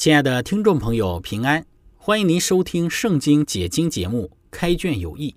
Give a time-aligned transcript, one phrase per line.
[0.00, 1.66] 亲爱的听众朋友，平安！
[1.98, 5.32] 欢迎您收听《圣经解经》节目《开卷有益》。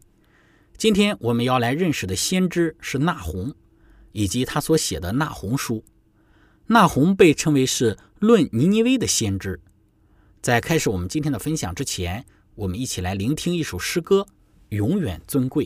[0.78, 3.54] 今天我们要来认识的先知是纳洪，
[4.14, 5.80] 以及他所写的《纳洪书》。
[6.68, 9.60] 纳洪被称为是论尼尼微的先知。
[10.42, 14.22] 在开始我们今天的分享之前，我们一起来聆听一首诗歌
[14.70, 15.66] 《永远尊贵》。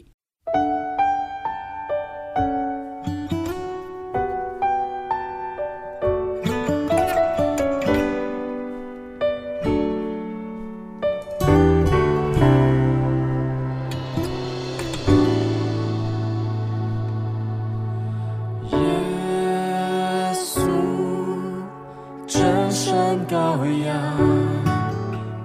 [23.26, 23.96] 羔羊，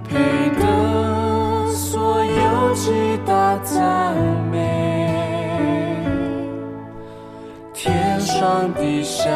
[0.08, 0.16] 配
[0.60, 4.14] 得所有极大赞
[4.50, 4.56] 美。
[7.72, 9.30] 天上地下，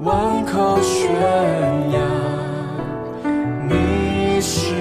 [0.00, 1.10] 万口宣
[1.92, 2.00] 扬，
[3.68, 4.74] 你是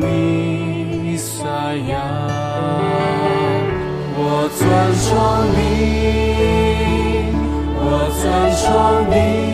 [0.00, 1.42] 弥赛
[1.88, 1.94] 亚。
[4.16, 4.62] 我尊
[5.02, 5.10] 崇
[5.56, 5.62] 你，
[7.76, 7.82] 我
[8.20, 8.22] 尊
[8.62, 8.64] 崇
[9.10, 9.53] 你。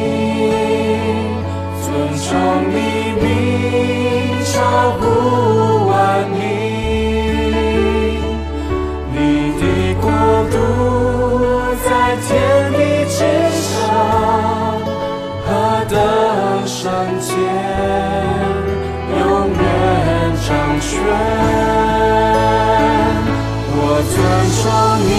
[24.12, 24.18] 尊
[24.60, 24.62] 崇
[25.06, 25.10] 你，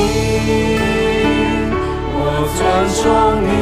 [2.13, 2.19] 我
[2.57, 2.59] 尊
[2.97, 3.03] 崇
[3.47, 3.60] 你。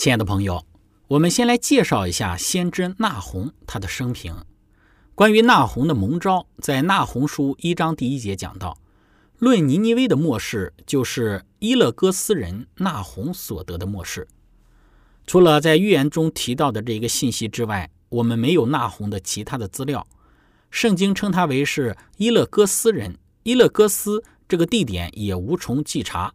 [0.00, 0.64] 亲爱的朋友，
[1.08, 4.34] 我们先来介绍一下先知纳洪他的生平。
[5.14, 8.78] 关于纳洪的蒙召，在纳洪书一章第一节讲到，
[9.36, 14.26] 论尼尼微的末世，就是伊勒哥斯人纳洪所得的末世。
[15.26, 20.06] 除了在预言中提到的这个信息之外，我们没有纳洪的其他的资料。
[20.70, 26.32] 圣经称他为是伊勒哥斯人，伊勒哥斯这个地点也无从稽查，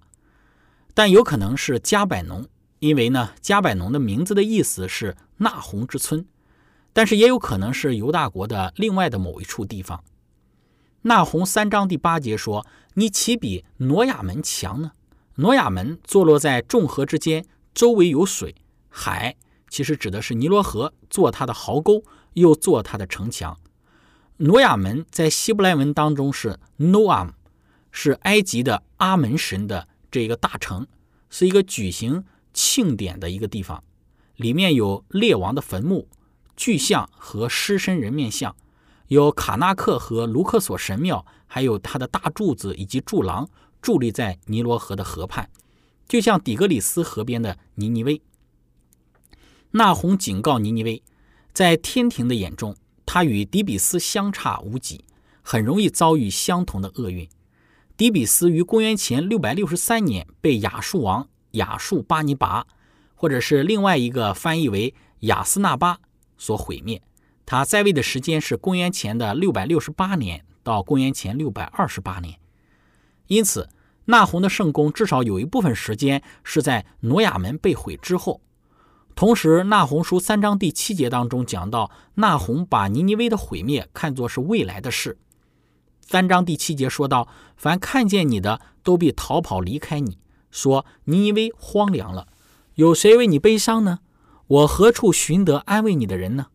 [0.94, 2.48] 但有可能是加百农。
[2.86, 6.24] 因为呢，加百农的名字的意思是纳洪之村，
[6.94, 10.04] 但是也有可能是犹大国的另外的某一处地方。
[11.02, 14.92] 纳洪三章第八节说：“你岂比挪亚门强呢？
[15.38, 17.44] 挪亚门坐落在众河之间，
[17.74, 18.54] 周围有水
[18.88, 19.36] 海，
[19.68, 22.04] 其实指的是尼罗河，做它的壕沟，
[22.34, 23.58] 又做它的城墙。
[24.38, 27.32] 挪亚门在希伯来文当中是 Noam，
[27.92, 30.86] 是埃及的阿门神的这个大城，
[31.32, 33.84] 是一个举行。”庆典的一个地方，
[34.38, 36.08] 里面有列王的坟墓、
[36.56, 38.56] 巨像和狮身人面像，
[39.10, 43.50] 有卡纳克和卢克索神庙，还有他的大柱子以及柱廊
[43.82, 45.50] 伫立在尼罗河的河畔，
[46.08, 48.22] 就像底格里斯河边的尼尼微。
[49.72, 51.04] 纳洪警告尼尼微，
[51.52, 55.04] 在天庭的眼中，他与底比斯相差无几，
[55.42, 57.28] 很容易遭遇相同的厄运。
[57.98, 61.28] 底比斯于公元前六百六十三年被亚述王。
[61.56, 62.66] 亚述巴尼拔，
[63.14, 66.00] 或者是另外一个翻译为亚斯纳巴
[66.38, 67.02] 所毁灭。
[67.46, 72.40] 他在位的时间是公元前的六百六十八年到公元前六百二十八年。
[73.28, 73.70] 因此，
[74.06, 78.42] 纳洪的圣功至少有一部分时间是在挪亚门被毁之后。
[79.16, 85.18] 同时，纳洪书三章第七节当中讲到，纳洪把尼尼微的毁灭看作是未来的事。
[86.02, 90.18] 三章第七节说到：“凡看见你的，都必逃跑离开你。”
[90.56, 92.30] 说尼尼微荒凉了，
[92.76, 94.00] 有谁为你悲伤呢？
[94.48, 96.48] 我何处寻得安慰你的人呢？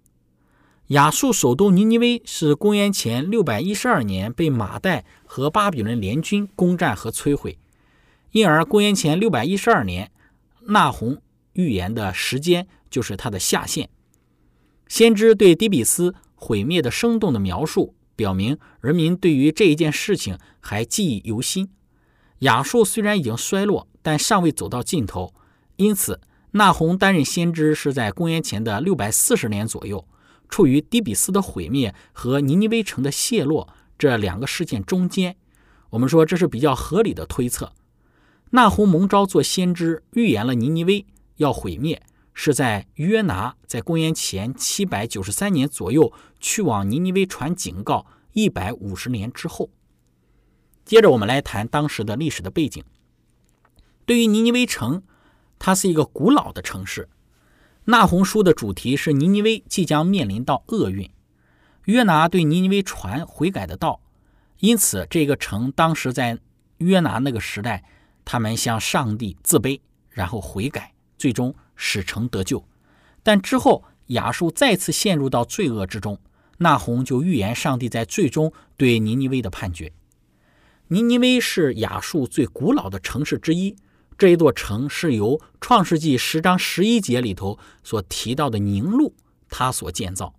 [0.89, 7.59] 亚述首都尼尼微是公元前六百一十二年被马代和巴比伦联军攻占和摧毁，
[8.33, 10.11] 因而公元前六百一十二年，
[10.69, 11.21] 纳洪
[11.53, 13.91] 预言的时间就是它的下限。
[14.89, 21.69] 先知对底比斯毁灭的生动的描述，表明人民对于这一件事情还记忆犹新。
[22.41, 23.87] 亚述虽然已经衰落。
[24.03, 25.35] 但尚未走到尽头，
[25.77, 30.07] 因此纳洪担任先知是在公元前的六百四十年左右，
[30.49, 33.69] 处于底比斯的毁灭和尼尼微城的陷落
[33.99, 35.37] 这两个事件中间。
[35.91, 37.75] 我们说这是比较合理的推测。
[38.53, 41.05] 纳洪蒙召做先知，预言了尼尼微
[41.37, 49.69] 要毁灭，是在约拿在公元前七百九十三年左右去往尼尼微传警告一百五十年之后。
[50.91, 52.83] 接着我们来谈当时的历史的背景。
[54.05, 55.05] 对于尼尼微城，
[55.57, 57.09] 它是一个古老的城市。
[57.85, 61.09] 那洪书的主题是尼尼微即将面临到厄运。
[61.85, 64.01] 约拿对尼尼微传悔改的道，
[64.59, 66.37] 因此这个城当时在
[66.79, 67.85] 约拿那个时代，
[68.25, 69.79] 他们向上帝自卑，
[70.11, 72.65] 然后悔改，最终使城得救。
[73.23, 76.19] 但之后亚述再次陷入到罪恶之中，
[76.59, 79.93] 那红就预言上帝在最终对尼尼微的判决。
[80.93, 83.77] 尼尼微是亚述最古老的城市之一。
[84.19, 89.15] 这一座城是由《创世纪》十章十一节里头所提到的宁路，
[89.49, 90.35] 它所建造。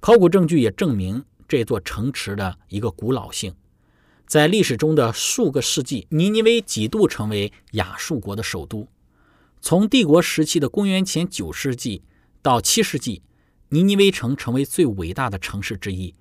[0.00, 3.54] 考古证据也证明这座城池的一个古老性。
[4.26, 8.88] 在历史中的数个世纪，尼尼微几度成为亚述国的首都。
[9.60, 12.02] 从帝国时期的公元前九世纪
[12.42, 13.22] 到七世纪，
[13.68, 16.12] 尼尼微城成为最伟大的城市之一。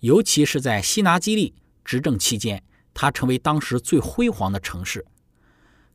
[0.00, 2.62] 尤其是在西拿基利执政期间，
[2.94, 5.04] 它成为当时最辉煌的城市。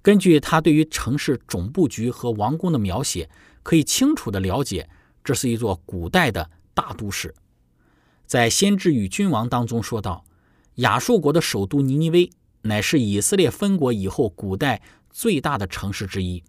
[0.02, 3.30] 根据他对于城市总布局和王宫的描写，
[3.64, 4.90] 可以清楚地了解，
[5.24, 7.34] 这是一座古代的大都市。
[8.26, 10.24] 在《先知与君王》当中说到，
[10.76, 12.30] 亚述国的首都尼尼微
[12.62, 16.44] 乃是以色列分国以后古代最大的城市之一。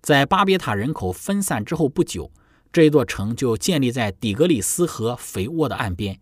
[0.00, 2.32] 在巴别塔人口分散之后不久，
[2.72, 6.18] 这一座城就建立在底格里斯河肥沃的岸边。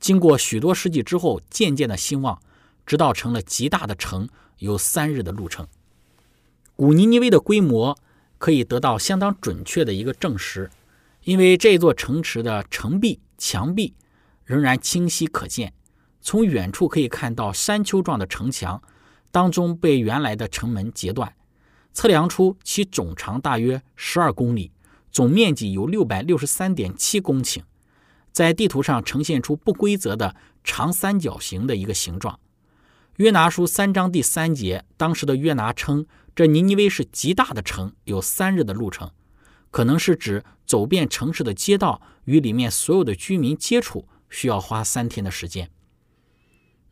[0.00, 2.40] 经过许多世纪之后，渐渐的兴旺，
[2.90, 4.28] 直到成了极大的城，
[4.58, 5.68] 有三日的路程。
[6.74, 7.96] 古尼尼微的规模
[8.36, 10.68] 可以得到相当准确的一个证实，
[11.22, 13.94] 因为这座城池的城壁、墙壁
[14.44, 15.72] 仍然清晰可见，
[16.20, 18.82] 从远处可以看到山丘状的城墙
[19.30, 21.32] 当中被原来的城门截断，
[21.92, 24.72] 测量出其总长大约十二公里，
[25.12, 27.60] 总面积有六百六十三点七公顷，
[28.32, 32.40] 在地图上呈现出不规则的长三角形的一个形状。
[33.20, 36.06] 约拿书三章第三节，当时的约拿称。
[36.34, 39.10] 这尼尼微是极大的城，有三日的路程，
[39.70, 45.70] 可能是指走遍城市的街道，与里面所有的居民接触，需要花三天的时间。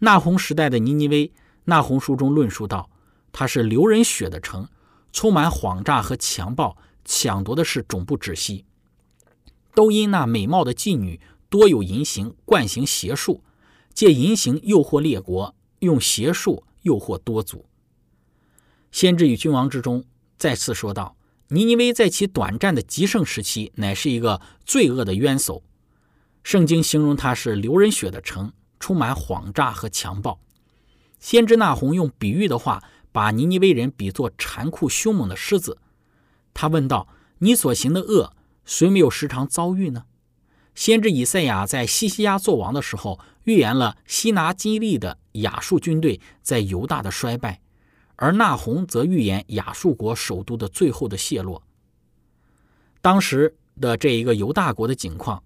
[0.00, 1.32] 纳洪时代的尼尼微，
[1.64, 2.90] 纳洪书中论述到，
[3.32, 4.68] 它是流人血的城，
[5.10, 8.66] 充满谎诈和强暴，抢夺的是总不止息。
[9.74, 13.42] 都因那美貌的妓女多有淫行，惯行邪术，
[13.94, 17.66] 借淫行诱惑列国，用邪术诱惑多族。
[18.90, 20.04] 先知与君王之中
[20.38, 21.16] 再次说道
[21.48, 25.62] ：“尼尼微在其短暂的极盛时期，乃是一个罪恶的冤首。
[26.42, 30.40] 圣经形容它是流人血的城，充满谎诈和强暴。
[31.18, 32.82] 先知纳洪用比喻的话，
[33.12, 35.78] 把尼尼微人比作残酷凶猛的狮子。
[36.54, 37.08] 他问道
[37.40, 38.32] ：‘你所行的恶，
[38.64, 40.04] 谁没有时常遭遇呢？’
[40.74, 47.60] 先知以赛亚在西西亚做王的时候，预言了西拿基利的亚述军队在犹大的衰败。”
[48.20, 51.62] 而纳洪则预言亚述国首都的最后的陷落。
[53.00, 55.40] 当时的这一个犹大国的景况，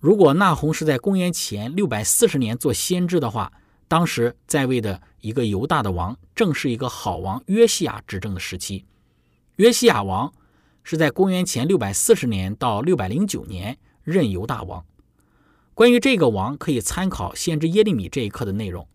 [0.00, 3.52] 如果纳洪是在公元前六百四十年做先知的话，
[3.86, 8.84] 当时在位的一个犹大的王，正是一个好王约西亚执政的时期。
[9.54, 10.32] 约西亚王
[10.82, 14.84] 是在公元前六百四十年到六百零九年任犹大王。
[15.74, 18.88] 关于这个王，可以参考先知耶利米这一课的内容。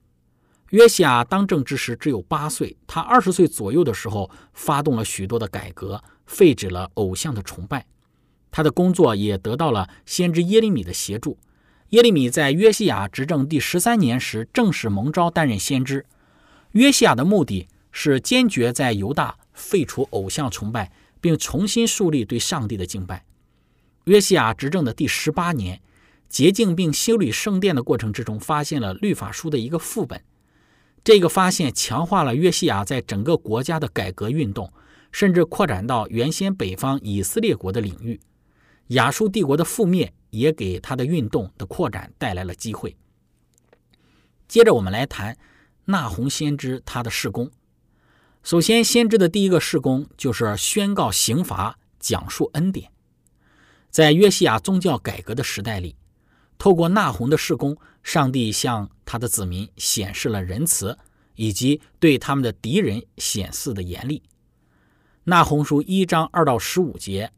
[0.75, 7.86] 约西亚当政之时只有八岁，他二十岁左右的时候发动了许多的改革，废止了偶像的崇拜。
[8.51, 11.38] 他的工作也得到了先知耶利米的协助。
[11.91, 16.05] 耶利米在约西亚执政第十三年时正式蒙召担任先知。
[16.72, 20.91] 约西亚的目的是坚决在犹大废除偶像崇拜，
[21.22, 23.24] 并重新树立对上帝的敬拜。
[24.03, 25.82] 约西亚执政的第十八年，
[26.27, 30.22] 洁净并修理圣殿的过程之中，发现了律法书的一个副本。
[31.05, 34.74] 这个发现强化了约西亚在整个国家的改革运动，
[35.12, 38.19] 甚至扩展到原先北方以色列国的领域。
[38.88, 42.97] 亚述帝国的覆灭也给他的运动的扩展带来了机会。
[44.47, 45.38] 接着，我们来谈
[45.85, 47.51] 纳洪先知他的事工。
[48.41, 52.91] 首先，先知的第一个事工就是宣告刑罚，讲述恩典。
[53.91, 55.95] 在约西亚宗教改革的时代里。
[56.57, 60.97] 透过纳洪的事工，上帝向他的子民显示了仁慈，
[61.35, 64.24] 以及对他们的敌人显示的严厉。
[65.25, 67.31] 纳洪书一章二到十五节，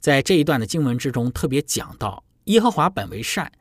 [0.00, 3.52] 在这一段的经文之中，特别讲到耶和华本为善，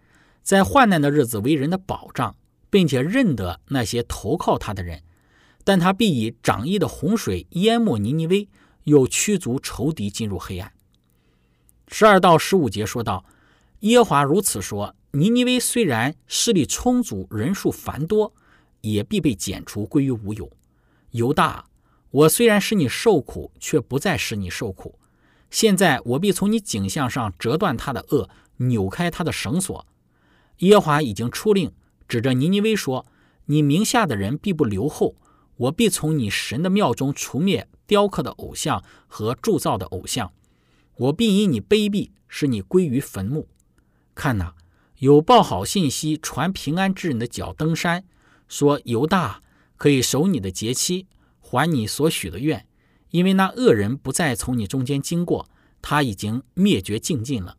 [0.42, 2.36] 在患难的日子为人的保障，
[2.70, 5.04] 并且认得那些投靠他的人，
[5.64, 8.48] 但他必以涨溢的洪水淹没尼尼微，
[8.86, 10.72] 又驱逐仇敌进入黑暗。
[11.90, 13.26] 十二到十五节说道。
[13.82, 18.34] 耶和华如此说：“尼尼微虽然势力充足，人数繁多，
[18.82, 20.52] 也必被剪除，归于无有。
[21.12, 21.66] 犹大，
[22.10, 24.98] 我虽然使你受苦，却不再使你受苦。
[25.52, 29.86] 现在我必从你颈项上折断他的轭，扭开他的绳索。
[30.60, 31.72] 耶和华已经出令，
[32.08, 33.06] 指着尼尼微说：
[33.46, 35.16] 你名下的人必不留后。
[35.58, 40.32] 我必从你神的庙中除灭雕刻的偶像和铸造的偶像。
[40.96, 43.48] 我必因你卑鄙，使你归于坟墓。”
[44.18, 44.54] 看呐，
[44.98, 48.04] 有报好信息传平安之人的脚登山，
[48.48, 49.44] 说犹大
[49.78, 51.06] 可以守你的节期，
[51.40, 52.66] 还你所许的愿，
[53.12, 55.48] 因为那恶人不再从你中间经过，
[55.84, 57.58] 他已经灭绝尽尽了。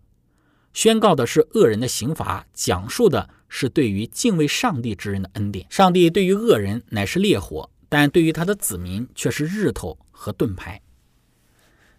[0.72, 5.64] 宣告的是恶人的刑罚，讲述的是对于敬畏上帝之人的恩典。
[5.70, 10.82] 上帝对于恶人乃是烈火，但对于他的子民却是日头和盾牌。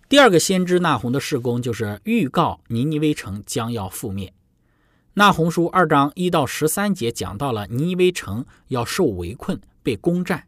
[0.10, 4.34] 第二个先知纳洪的事工就是预告尼尼微城将要覆灭。
[5.20, 10.48] 那红书二章一到十三节讲到了尼尼微城要受围困、被攻占。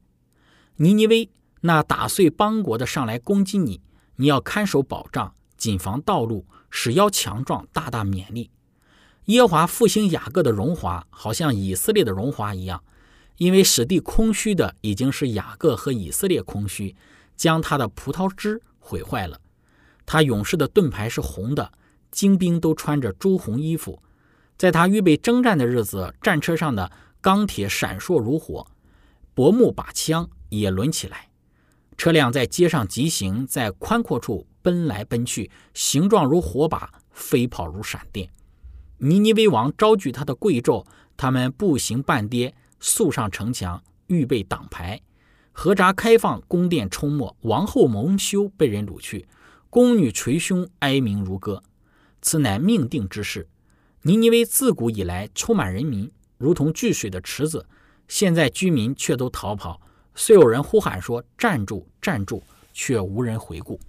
[0.77, 3.81] 尼尼微那打碎邦国的上来攻击你，
[4.15, 8.49] 你要看守保障，谨防道路，使腰强壮，大大勉励。
[9.25, 12.81] 耶和华复兴雅各的荣华，好像以色列的荣华一样，
[13.39, 16.95] 因为使地空虚的已经是雅各和以色列空虚，
[17.35, 19.37] 将他的葡萄枝毁坏了。
[20.05, 21.73] 他勇士的盾牌是红的，
[22.09, 24.01] 精兵都穿着朱红衣服。
[24.57, 28.67] 在他预备征战的日子，战车上的钢铁闪烁如火，
[29.33, 31.29] 薄木把枪也抡起来。
[31.97, 38.29] 车辆在街上疾行，在宽阔处奔来奔去，形状如火把，飞跑如闪电。
[38.97, 40.85] 尼尼微王招聚他的贵胄，
[41.17, 45.01] 他们步行半跌，速上城墙，预备挡牌。
[45.51, 49.27] 河闸开放，宫殿冲没，王后蒙羞，被人掳去，
[49.69, 51.61] 宫女捶胸，哀鸣如歌。
[52.21, 53.47] 此乃命定之事。
[54.03, 57.67] 尼尼微自古以来充满人民，如同聚水的池子。
[58.07, 59.79] 现在居民却都逃跑，
[60.15, 62.41] 虽有人呼喊说“站住，站住”，
[62.73, 63.79] 却无人回顾。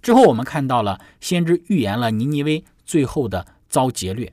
[0.00, 4.32] 之后，我们看到了先知预言了尼尼微最后的遭劫掠。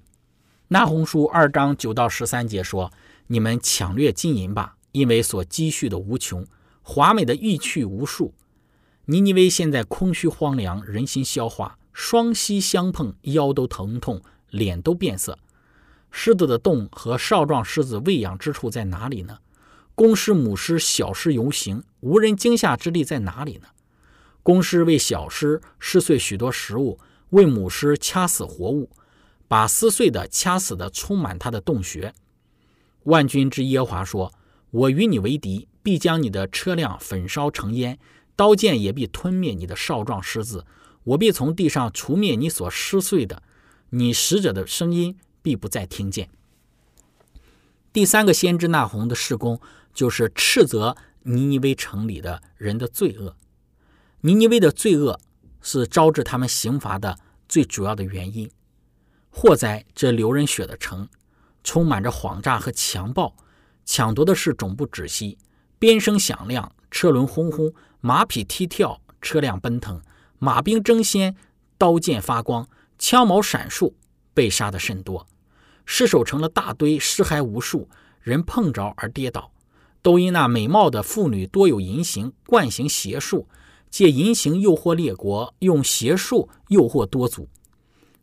[0.70, 2.94] 那红书二章九到十三节说
[3.28, 6.48] ：“你们抢掠金银吧，因为所积蓄的无穷，
[6.82, 8.34] 华美的玉器无数。
[9.06, 15.40] 尼尼微现在空虚荒凉，人心消化，双膝相碰，腰都疼痛，脸都变色。
[16.12, 19.40] 狮子的洞和少壮狮子喂养之处在哪里呢？
[19.96, 23.68] 公狮、母狮、小狮游行，无人惊吓之力在哪里呢？”
[24.44, 28.90] 公狮为小狮撕碎许多食物，为母狮掐死活物，
[29.48, 32.14] 把撕碎的、掐死的充满它的洞穴。
[33.04, 34.34] 万军之耶华说
[34.72, 38.00] ：“我与你为敌，必将你的车辆焚烧成烟，
[38.36, 40.66] 刀剑也必吞灭你的少壮狮子。
[41.04, 43.44] 我必从地上除灭你所撕碎的，
[43.92, 46.30] 你使者的声音必不再听见。”
[47.94, 49.62] 第三个先知纳红的事工，
[49.94, 53.36] 就是斥责尼尼微城里的人的罪恶。
[54.22, 55.20] 尼尼微的罪恶
[55.62, 58.50] 是招致他们刑罚的最主要的原因。
[59.30, 61.08] 祸灾这流人血的城，
[61.64, 63.36] 充满着谎诈和强暴，
[63.86, 65.38] 抢夺的事总不止息。
[65.80, 70.02] 鞭声响亮，车轮轰轰，马匹踢跳，车辆奔腾，
[70.38, 71.36] 马兵争先，
[71.78, 72.70] 刀剑发光，
[73.02, 73.92] 枪矛闪烁，
[74.32, 75.26] 被杀的甚多。
[75.86, 77.90] 尸首成了大堆，尸骸无数，
[78.22, 79.52] 人碰着而跌倒，
[80.04, 83.48] 都因那美貌的妇女多有淫行，惯行邪术。
[83.90, 87.50] 借淫行诱惑列国，用邪术诱惑多族。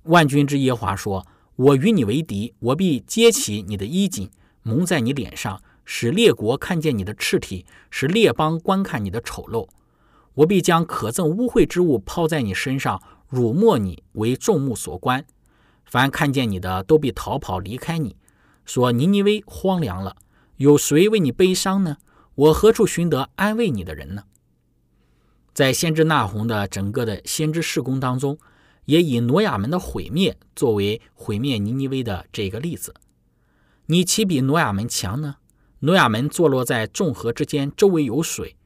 [0.04, 4.30] 万军之耶华说：“我与你为敌，我必揭起你的衣襟，
[4.62, 9.68] 蒙在你脸上，使列国看见你的赤体，使列邦观看你的丑陋。
[10.34, 15.24] 我必将可憎污秽之物抛在你身上，辱没你，为众目所观。
[15.84, 18.16] 凡看见你的，都必逃跑离开你，
[18.64, 20.16] 说尼尼微荒凉了。
[20.56, 21.98] 有谁为你悲伤呢？
[22.34, 24.24] 我何处寻得安慰你的人呢？”
[25.54, 28.38] 在先知纳洪的整个的先知事工当中，
[28.84, 32.94] 也以挪亚门的毁灭作为毁灭尼尼微的这个例子。
[33.86, 35.36] 你岂比挪亚门强呢？
[35.80, 38.56] 挪亚门坐落在众河之间，周围有水，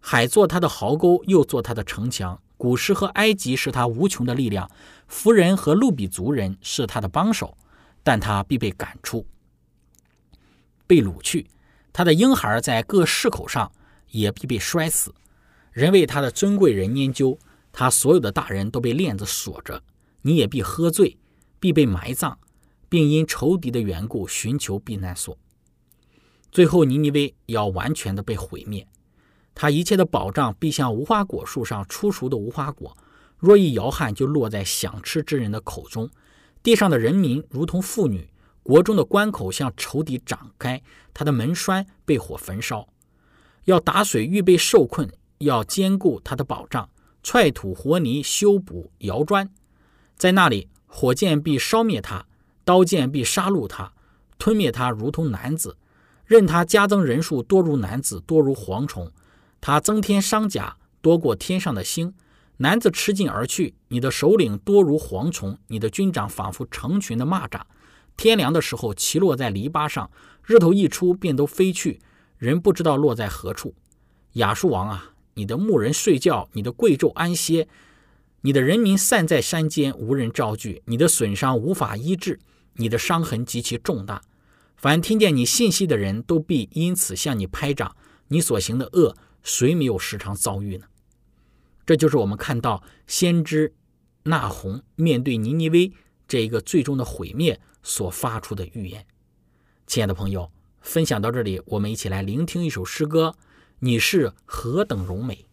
[0.00, 2.40] 海做他的壕沟，又做他的城墙。
[2.58, 4.70] 古时和埃及是他无穷的力量，
[5.06, 7.56] 福人和路比族人是他的帮手，
[8.02, 9.24] 但他必被赶出，
[10.86, 11.46] 被掳去。
[11.92, 13.72] 他的婴孩在各市口上
[14.10, 15.14] 也必被摔死。
[15.72, 17.38] 人为他的尊贵人研究，
[17.72, 19.82] 他所有的大人都被链子锁着，
[20.22, 21.16] 你也必喝醉，
[21.60, 22.36] 必被埋葬，
[22.88, 25.38] 并因仇敌的缘故寻求避难所。
[26.50, 28.86] 最后，尼尼微要完全的被毁灭，
[29.60, 32.96] 他一切的保障必像无花果树上出熟的无花果，
[33.38, 36.08] 若一摇撼，就落在想吃之人的口中。
[36.62, 38.30] 地上的人民如同妇女，
[38.62, 40.80] 国中的关口向仇敌展开，
[41.12, 42.86] 他的门栓被火焚烧，
[43.64, 45.10] 要打水预备受困。
[45.38, 46.88] 要兼顾他的保障，
[47.22, 49.48] 踹土活泥，修补窑砖，
[50.16, 52.26] 在那里，火箭必烧灭他，
[52.64, 53.92] 刀剑必杀戮他，
[54.36, 55.76] 吞灭他，如同男子；
[56.26, 59.10] 任他加增人数，多如男子，多如蝗虫。
[59.60, 62.14] 他增添伤甲，多过天上的星。
[62.58, 67.60] 男子吃尽而去，你的首领多如蝗虫，你的军长仿佛成群的蚂蚱。
[68.16, 70.10] 天凉的时候，骑落在篱笆上；
[70.44, 72.00] 日头一出，便都飞去，
[72.36, 73.74] 人不知道落在何处。
[74.32, 75.12] 亚述王啊！
[75.34, 77.68] 你的牧人睡觉，你的贵胄安歇，
[78.40, 80.82] 你的人民散在山间，无人招聚。
[80.86, 82.40] 你的损伤无法医治，
[82.74, 84.20] 你的伤痕极其重大。
[84.76, 87.94] 凡听见你信息的人都必因此向你拍掌。
[88.26, 89.16] 你所行的恶，
[89.48, 90.84] 谁没有时常遭遇呢？
[91.86, 93.74] 这就是我们看到先知
[94.24, 95.90] 纳洪面对尼尼微
[96.28, 99.06] 这一个最终的毁灭所发出的预言。
[99.86, 103.36] 亲爱的朋友，分享到这里，我们一起来聆听一首诗歌。
[103.78, 105.46] 你是何等柔美！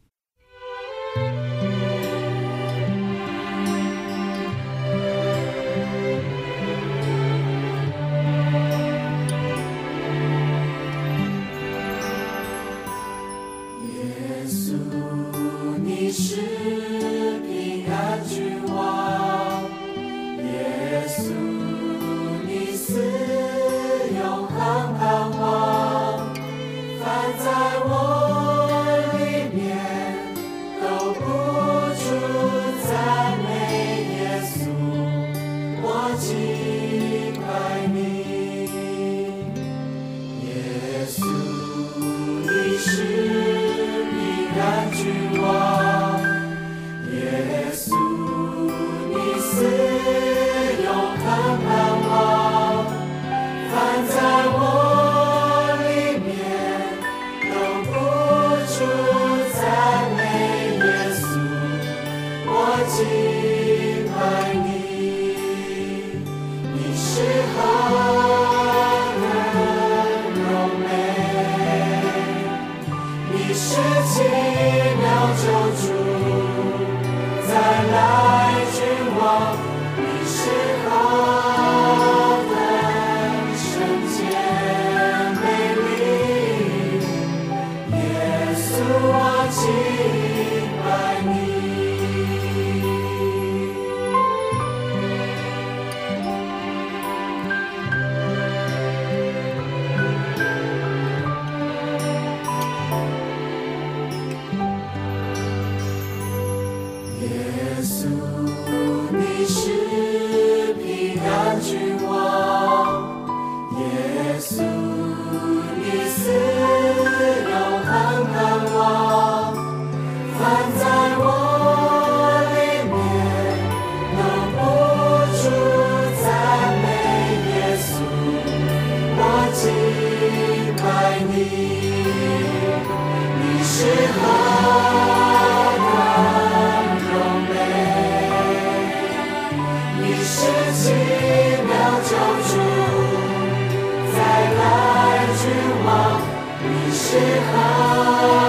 [146.68, 147.18] 你是
[147.52, 148.45] 河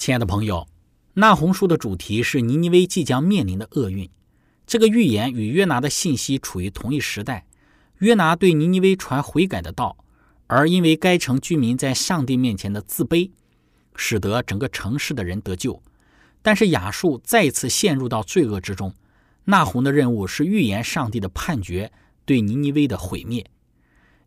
[0.00, 0.66] 亲爱的朋友，
[1.12, 4.08] 那红书的主题是尼尼微即将面临的厄运。
[4.66, 7.44] 这个预言与约拿的信息处于同一时代。
[7.98, 9.98] 约拿对尼尼微传悔改的道，
[10.46, 13.30] 而因为该城居民在上帝面前的自卑，
[13.94, 15.82] 使得整个城市的人得救。
[16.40, 18.94] 但是亚述再次陷入到罪恶之中。
[19.44, 21.92] 那红的任务是预言上帝的判决
[22.24, 23.44] 对尼尼微的毁灭。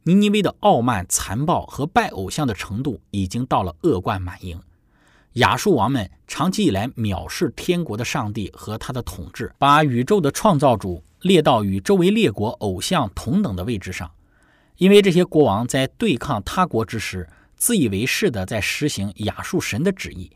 [0.03, 4.61] 尼尼微的傲慢、残暴和拜偶像的程度已经到了恶贯满盈。
[5.33, 14.11] 亚述王们长期以来藐视天国的上帝和他的统治，把宇宙的创造主列到与周围列国偶像同等的位置上。
[14.77, 20.31] 因为这些国王在对抗他国之时，自以为是的在实行亚述神的旨意。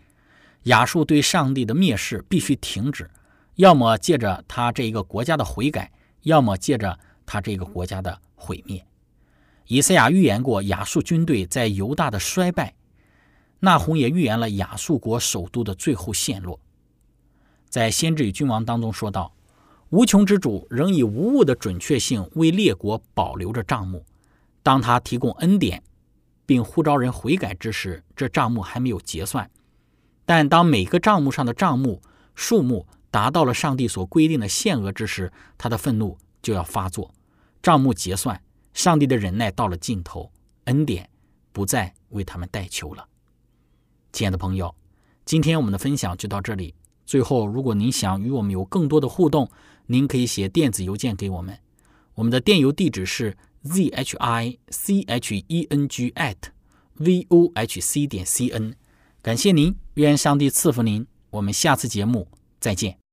[0.63, 3.07] 亚述对上帝的蔑视必须停止，
[3.55, 5.91] 要么借着他这一个国家的悔改，
[6.23, 8.83] 要么借着他这个国家的毁灭。
[9.67, 12.73] 以赛亚预言过亚述军队在犹大的衰败。
[13.59, 16.59] 那红也预言了亚述国首都的最后陷落。
[17.69, 19.33] 在《先知与君王》当中说道
[19.89, 24.05] ：“无穷之主仍以无误的准确性为列国保留着账目。
[24.63, 25.83] 当他提供恩典，
[26.45, 29.49] 并呼召人悔改之时，这账目还没有结算。
[30.25, 32.01] 但当每个账目上的账目
[32.35, 37.13] 数目达到了上帝所规定的限额之时，他的愤怒就要发作。
[37.61, 38.41] 账目结算，
[38.73, 40.31] 上帝的忍耐到了尽头，
[40.65, 41.09] 恩典，
[41.51, 43.07] 不再为他们代求了。
[44.11, 44.73] 亲爱的朋友，
[45.25, 46.73] 今天我们的分享就到这里。
[47.05, 49.49] 最后，如果您想与我们有更多的互动，
[49.85, 51.57] 您可以写电子邮件给我们，
[52.15, 56.35] 我们的电邮地址是 z h i c h e n g at
[56.95, 58.73] v o h c 点 c n。
[59.21, 61.05] 感谢您，愿上帝赐福您。
[61.29, 62.27] 我们下次节目
[62.59, 63.06] 再见。